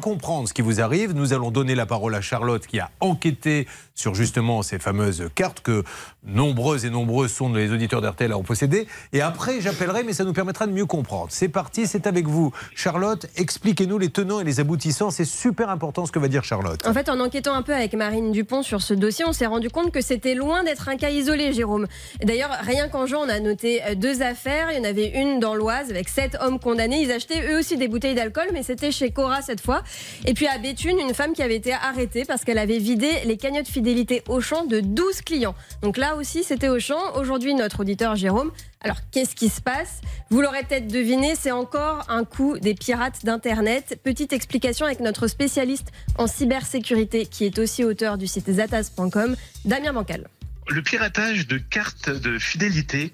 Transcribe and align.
comprendre 0.00 0.48
ce 0.48 0.54
qui 0.54 0.62
vous 0.62 0.80
arrive, 0.80 1.12
nous 1.12 1.32
allons 1.32 1.50
donner 1.50 1.74
la 1.74 1.86
parole 1.86 2.14
à 2.14 2.20
Charlotte 2.20 2.66
qui 2.66 2.80
a 2.80 2.90
enquêté 3.00 3.66
sur 3.94 4.14
justement 4.14 4.62
ces 4.62 4.78
fameuses 4.78 5.28
cartes 5.34 5.60
que 5.60 5.82
nombreuses 6.24 6.84
et 6.84 6.90
nombreux 6.90 7.26
sont 7.26 7.52
les 7.52 7.72
auditeurs 7.72 8.00
d'RTL 8.00 8.32
à 8.32 8.38
en 8.38 8.42
posséder. 8.42 8.86
Et 9.12 9.20
après, 9.20 9.60
j'appellerai, 9.60 10.04
mais 10.04 10.12
ça 10.12 10.24
nous 10.24 10.32
permettra 10.32 10.66
de 10.66 10.72
mieux 10.72 10.86
comprendre. 10.86 11.28
C'est 11.30 11.48
parti, 11.48 11.86
c'est 11.86 12.06
avec 12.06 12.26
vous. 12.26 12.52
Charlotte, 12.74 13.26
expliquez-nous 13.36 13.98
les 13.98 14.10
tenants 14.10 14.40
et 14.40 14.44
les 14.44 14.60
aboutissants. 14.60 15.10
C'est 15.10 15.24
super 15.24 15.68
important 15.70 16.06
ce 16.06 16.12
que 16.12 16.18
va 16.18 16.28
dire 16.28 16.44
Charlotte. 16.44 16.86
En 16.86 16.94
fait, 16.94 17.08
en 17.08 17.18
enquêtant 17.18 17.54
un 17.54 17.62
peu 17.62 17.74
avec 17.74 17.94
Marine 17.94 18.30
Dupont 18.30 18.62
sur 18.62 18.82
ce 18.82 18.94
dossier, 18.94 19.24
on 19.24 19.32
s'est 19.32 19.46
rendu 19.46 19.68
compte 19.68 19.90
que 19.90 20.00
c'était 20.00 20.34
loin 20.34 20.62
d'être 20.62 20.88
un 20.88 20.96
cas 20.96 21.10
isolé, 21.10 21.52
Jérôme. 21.52 21.88
D'ailleurs, 22.22 22.56
rien 22.60 22.88
qu'en 22.88 23.06
juin, 23.06 23.20
on 23.24 23.28
a 23.28 23.40
noté 23.40 23.80
deux 23.96 24.22
affaires. 24.22 24.70
Il 24.70 24.78
y 24.78 24.80
en 24.80 24.84
avait 24.84 25.08
une 25.20 25.40
dans 25.40 25.54
l'Oise 25.54 25.90
avec 25.90 26.08
sept 26.08 26.36
hommes 26.40 26.60
condamnés. 26.60 27.02
Ils 27.02 27.10
achetaient 27.10 27.52
eux 27.52 27.58
aussi 27.58 27.76
des 27.76 27.88
bouteilles 27.88 28.14
d'alcool, 28.14 28.48
mais 28.52 28.62
c'était 28.62 28.92
chez 28.92 29.10
Cora 29.10 29.42
cette 29.42 29.60
fois. 29.60 29.82
Et 30.26 30.34
puis 30.34 30.46
à 30.46 30.58
Béthune, 30.58 30.98
une 30.98 31.14
femme 31.14 31.32
qui 31.32 31.42
avait 31.42 31.56
été 31.56 31.72
arrêtée 31.72 32.24
parce 32.24 32.44
qu'elle 32.44 32.58
avait 32.58 32.78
vidé 32.78 33.10
les 33.24 33.36
cagnottes 33.36 33.68
fidélité 33.68 34.22
Auchan 34.28 34.64
de 34.64 34.80
12 34.80 35.22
clients. 35.22 35.54
Donc 35.82 35.96
là 35.96 36.16
aussi, 36.16 36.44
c'était 36.44 36.68
Auchan. 36.68 36.98
Aujourd'hui, 37.16 37.54
notre 37.54 37.80
auditeur 37.80 38.16
Jérôme 38.16 38.52
alors, 38.80 38.98
qu'est-ce 39.10 39.34
qui 39.34 39.48
se 39.48 39.60
passe? 39.60 40.00
Vous 40.30 40.40
l'aurez 40.40 40.62
peut-être 40.62 40.86
deviné, 40.86 41.34
c'est 41.34 41.50
encore 41.50 42.04
un 42.08 42.24
coup 42.24 42.58
des 42.58 42.74
pirates 42.74 43.24
d'Internet. 43.24 43.98
Petite 44.04 44.32
explication 44.32 44.86
avec 44.86 45.00
notre 45.00 45.26
spécialiste 45.26 45.88
en 46.16 46.28
cybersécurité, 46.28 47.26
qui 47.26 47.44
est 47.44 47.58
aussi 47.58 47.82
auteur 47.82 48.18
du 48.18 48.28
site 48.28 48.50
zatas.com, 48.50 49.34
Damien 49.64 49.92
Bancal. 49.92 50.28
Le 50.68 50.82
piratage 50.82 51.48
de 51.48 51.58
cartes 51.58 52.10
de 52.10 52.38
fidélité 52.38 53.12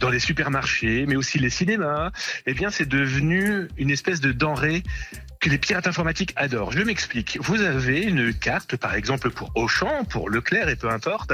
dans 0.00 0.10
les 0.10 0.18
supermarchés, 0.18 1.04
mais 1.06 1.16
aussi 1.16 1.38
les 1.38 1.50
cinémas, 1.50 2.10
eh 2.46 2.54
bien, 2.54 2.70
c'est 2.70 2.88
devenu 2.88 3.68
une 3.76 3.90
espèce 3.90 4.20
de 4.20 4.32
denrée 4.32 4.82
les 5.50 5.58
pirates 5.58 5.86
informatiques 5.86 6.32
adorent. 6.36 6.72
Je 6.72 6.80
m'explique. 6.80 7.38
Vous 7.40 7.60
avez 7.60 8.00
une 8.00 8.34
carte, 8.34 8.76
par 8.76 8.94
exemple 8.94 9.30
pour 9.30 9.50
Auchan, 9.54 10.04
pour 10.04 10.30
Leclerc 10.30 10.68
et 10.68 10.76
peu 10.76 10.90
importe. 10.90 11.32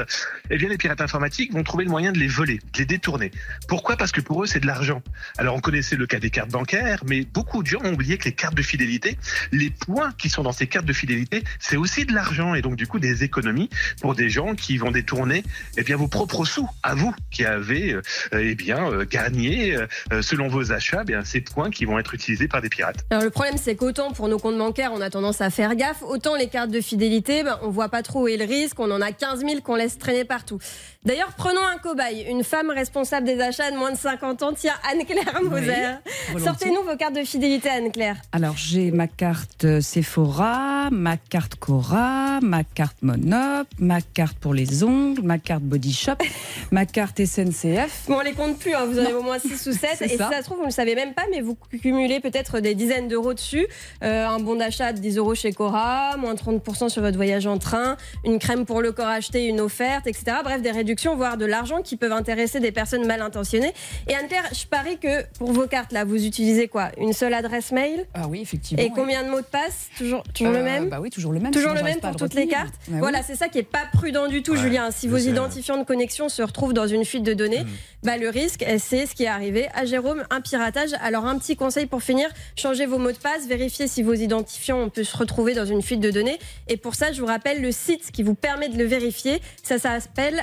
Eh 0.49 0.57
bien, 0.57 0.69
les 0.69 0.77
pirates 0.77 1.01
informatiques 1.01 1.53
vont 1.53 1.63
trouver 1.63 1.85
le 1.85 1.91
moyen 1.91 2.11
de 2.11 2.19
les 2.19 2.27
voler, 2.27 2.59
de 2.73 2.79
les 2.79 2.85
détourner. 2.85 3.31
Pourquoi? 3.67 3.97
Parce 3.97 4.11
que 4.11 4.21
pour 4.21 4.43
eux, 4.43 4.47
c'est 4.47 4.59
de 4.59 4.67
l'argent. 4.67 5.01
Alors, 5.37 5.55
on 5.55 5.59
connaissait 5.59 5.95
le 5.95 6.07
cas 6.07 6.19
des 6.19 6.29
cartes 6.29 6.51
bancaires, 6.51 7.03
mais 7.05 7.21
beaucoup 7.21 7.63
de 7.63 7.67
gens 7.67 7.81
ont 7.83 7.93
oublié 7.93 8.17
que 8.17 8.25
les 8.25 8.33
cartes 8.33 8.55
de 8.55 8.61
fidélité, 8.61 9.17
les 9.51 9.69
points 9.69 10.11
qui 10.17 10.29
sont 10.29 10.43
dans 10.43 10.51
ces 10.51 10.67
cartes 10.67 10.85
de 10.85 10.93
fidélité, 10.93 11.43
c'est 11.59 11.77
aussi 11.77 12.05
de 12.05 12.13
l'argent 12.13 12.55
et 12.55 12.61
donc 12.61 12.75
du 12.75 12.87
coup 12.87 12.99
des 12.99 13.23
économies 13.23 13.69
pour 14.01 14.15
des 14.15 14.29
gens 14.29 14.55
qui 14.55 14.77
vont 14.77 14.91
détourner 14.91 15.43
eh 15.77 15.83
bien 15.83 15.97
vos 15.97 16.07
propres 16.07 16.45
sous 16.45 16.67
à 16.83 16.95
vous 16.95 17.13
qui 17.29 17.45
avez 17.45 17.93
euh, 17.93 18.01
eh 18.33 18.55
bien 18.55 18.89
euh, 18.89 19.05
gagné 19.09 19.75
euh, 19.75 20.21
selon 20.21 20.47
vos 20.47 20.71
achats 20.71 20.99
eh 21.01 21.05
bien 21.05 21.23
ces 21.23 21.41
points 21.41 21.69
qui 21.69 21.85
vont 21.85 21.99
être 21.99 22.13
utilisés 22.13 22.47
par 22.47 22.61
des 22.61 22.69
pirates. 22.69 23.05
Alors 23.09 23.23
le 23.23 23.29
problème 23.29 23.57
c'est 23.57 23.75
qu'autant 23.75 24.00
pour 24.09 24.27
nos 24.27 24.39
comptes 24.39 24.57
bancaires, 24.57 24.91
on 24.93 25.01
a 25.01 25.09
tendance 25.09 25.41
à 25.41 25.49
faire 25.49 25.75
gaffe, 25.75 26.01
autant 26.01 26.35
les 26.35 26.47
cartes 26.47 26.71
de 26.71 26.81
fidélité, 26.81 27.43
ben, 27.43 27.59
on 27.61 27.69
voit 27.69 27.89
pas 27.89 28.01
trop 28.01 28.23
où 28.23 28.27
est 28.27 28.37
le 28.37 28.45
risque, 28.45 28.79
on 28.79 28.89
en 28.89 29.01
a 29.01 29.11
15 29.11 29.41
000 29.41 29.61
qu'on 29.61 29.75
laisse 29.75 29.97
traîner 29.99 30.25
partout. 30.25 30.57
D'ailleurs, 31.03 31.33
prenons 31.35 31.61
un 31.61 31.77
cobaye, 31.77 32.25
une 32.29 32.43
femme 32.43 32.69
responsable 32.69 33.25
des 33.25 33.39
achats 33.39 33.71
de 33.71 33.75
moins 33.75 33.91
de 33.91 33.97
50 33.97 34.43
ans. 34.43 34.53
Tiens, 34.53 34.75
Anne-Claire 34.91 35.41
Moser. 35.43 35.95
Sortez-nous 36.43 36.83
vos 36.83 36.95
cartes 36.95 37.15
de 37.15 37.23
fidélité, 37.23 37.69
Anne-Claire. 37.69 38.17
Alors, 38.31 38.55
j'ai 38.55 38.91
ma 38.91 39.07
carte 39.07 39.81
Sephora, 39.81 40.89
ma 40.91 41.17
carte 41.17 41.55
Cora, 41.55 42.39
ma 42.41 42.63
carte 42.63 42.97
Monop, 43.01 43.67
ma 43.79 44.01
carte 44.01 44.37
pour 44.37 44.53
les 44.53 44.83
ongles, 44.83 45.23
ma 45.23 45.39
carte 45.39 45.63
Body 45.63 45.91
Shop, 45.91 46.17
ma 46.71 46.85
carte 46.85 47.25
SNCF. 47.25 48.03
Bon, 48.07 48.17
on 48.17 48.21
les 48.21 48.33
compte 48.33 48.59
plus, 48.59 48.75
hein. 48.75 48.85
vous 48.85 48.99
en 48.99 49.05
avez 49.05 49.13
au 49.13 49.23
moins 49.23 49.39
6 49.39 49.67
ou 49.67 49.71
7. 49.77 50.01
Et 50.01 50.07
si 50.07 50.17
ça 50.17 50.37
se 50.37 50.43
trouve, 50.43 50.57
vous 50.57 50.63
ne 50.63 50.67
le 50.69 50.73
savez 50.73 50.93
même 50.93 51.15
pas, 51.15 51.23
mais 51.31 51.41
vous 51.41 51.57
cumulez 51.81 52.19
peut-être 52.19 52.59
des 52.59 52.75
dizaines 52.75 53.07
d'euros 53.07 53.33
dessus. 53.33 53.65
Euh, 54.03 54.27
un 54.27 54.39
bon 54.39 54.55
d'achat 54.55 54.93
de 54.93 54.99
10 54.99 55.17
euros 55.17 55.35
chez 55.35 55.51
Cora, 55.53 56.17
moins 56.17 56.33
30% 56.33 56.89
sur 56.89 57.01
votre 57.01 57.17
voyage 57.17 57.47
en 57.47 57.57
train, 57.57 57.97
une 58.25 58.39
crème 58.39 58.65
pour 58.65 58.81
le 58.81 58.91
corps 58.91 59.07
acheté, 59.07 59.45
une 59.45 59.59
offerte, 59.59 60.07
etc. 60.07 60.37
Bref, 60.43 60.61
des 60.61 60.71
réductions, 60.71 61.15
voire 61.15 61.37
de 61.37 61.45
l'argent 61.45 61.81
qui 61.81 61.97
peuvent 61.97 62.11
intéresser 62.11 62.59
des 62.59 62.71
personnes 62.71 63.05
mal 63.05 63.21
intentionnées. 63.21 63.73
Et 64.07 64.15
Anne-Claire, 64.15 64.49
je 64.53 64.65
parie 64.65 64.97
que 64.97 65.25
pour 65.37 65.51
vos 65.51 65.67
cartes, 65.67 65.91
là, 65.91 66.03
vous 66.05 66.25
utilisez 66.25 66.67
quoi? 66.67 66.89
Une 66.97 67.13
seule 67.13 67.33
adresse 67.33 67.71
mail? 67.71 68.05
Ah 68.13 68.27
oui, 68.27 68.41
effectivement. 68.41 68.83
Et 68.83 68.89
combien 68.89 69.23
de 69.23 69.29
mots 69.29 69.41
de 69.41 69.45
passe? 69.45 69.89
Toujours, 69.97 70.23
toujours 70.33 70.53
le 70.53 70.59
euh, 70.59 70.63
même? 70.63 70.89
Bah 70.89 70.99
oui, 70.99 71.09
toujours 71.09 71.33
le 71.33 71.39
même. 71.39 71.51
Toujours 71.51 71.73
le 71.73 71.83
même 71.83 71.99
pour 71.99 72.15
toutes 72.15 72.33
les 72.33 72.47
cartes? 72.47 72.73
Bah 72.87 72.97
Voilà, 72.99 73.23
c'est 73.23 73.35
ça 73.35 73.47
qui 73.47 73.59
est 73.59 73.63
pas 73.63 73.85
prudent 73.93 74.27
du 74.27 74.43
tout, 74.43 74.55
Julien. 74.55 74.91
Si 74.91 75.07
vos 75.07 75.17
identifiants 75.17 75.77
de 75.77 75.83
connexion 75.83 76.29
se 76.29 76.41
retrouvent 76.41 76.73
dans 76.73 76.87
une 76.87 77.05
fuite 77.05 77.23
de 77.23 77.33
données, 77.33 77.63
mmh. 77.63 77.69
bah, 78.03 78.17
le 78.17 78.29
risque, 78.29 78.65
c'est 78.79 79.05
ce 79.05 79.15
qui 79.15 79.23
est 79.23 79.27
arrivé 79.27 79.67
à 79.73 79.85
Jérôme, 79.85 80.23
un 80.29 80.41
piratage. 80.41 80.91
Alors, 81.01 81.25
un 81.25 81.37
petit 81.37 81.55
conseil 81.55 81.85
pour 81.85 82.01
finir, 82.01 82.29
changez 82.55 82.85
vos 82.85 82.97
mots 82.97 83.11
de 83.11 83.17
passe, 83.17 83.47
vérifiez 83.47 83.80
si 83.87 84.03
vos 84.03 84.13
identifiants, 84.13 84.79
on 84.79 84.89
peut 84.89 85.03
se 85.03 85.15
retrouver 85.17 85.53
dans 85.53 85.65
une 85.65 85.81
fuite 85.81 85.99
de 85.99 86.11
données. 86.11 86.39
Et 86.67 86.77
pour 86.77 86.95
ça, 86.95 87.11
je 87.11 87.19
vous 87.19 87.27
rappelle 87.27 87.61
le 87.61 87.71
site 87.71 88.11
qui 88.11 88.23
vous 88.23 88.35
permet 88.35 88.69
de 88.69 88.77
le 88.77 88.85
vérifier. 88.85 89.41
Ça 89.63 89.79
s'appelle 89.79 90.41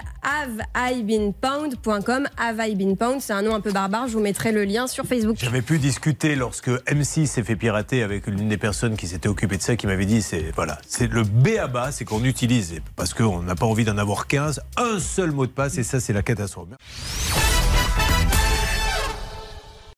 haveibeenpound.com. 0.74 2.28
Have 2.36 2.60
c'est 3.20 3.32
un 3.32 3.42
nom 3.42 3.54
un 3.54 3.60
peu 3.60 3.72
barbare. 3.72 4.08
Je 4.08 4.12
vous 4.14 4.20
mettrai 4.22 4.52
le 4.52 4.64
lien 4.64 4.86
sur 4.86 5.06
Facebook. 5.06 5.36
J'avais 5.40 5.62
pu 5.62 5.78
discuter 5.78 6.34
lorsque 6.34 6.68
M6 6.68 7.26
s'est 7.26 7.42
fait 7.42 7.56
pirater 7.56 8.02
avec 8.02 8.26
l'une 8.26 8.48
des 8.48 8.58
personnes 8.58 8.96
qui 8.96 9.06
s'était 9.08 9.28
occupée 9.28 9.56
de 9.56 9.62
ça, 9.62 9.76
qui 9.76 9.86
m'avait 9.86 10.06
dit 10.06 10.22
c'est 10.22 10.52
voilà, 10.54 10.78
c'est 10.86 11.10
le 11.10 11.22
B 11.22 11.58
à 11.60 11.66
bas, 11.66 11.92
c'est 11.92 12.04
qu'on 12.04 12.24
utilise 12.24 12.80
parce 12.96 13.14
qu'on 13.14 13.42
n'a 13.42 13.54
pas 13.54 13.66
envie 13.66 13.84
d'en 13.84 13.98
avoir 13.98 14.26
15, 14.26 14.60
un 14.76 14.98
seul 14.98 15.30
mot 15.32 15.46
de 15.46 15.52
passe 15.52 15.78
et 15.78 15.82
ça 15.82 16.00
c'est 16.00 16.12
la 16.12 16.22
catastrophe. 16.22 16.68